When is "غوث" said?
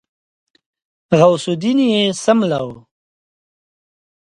1.19-1.45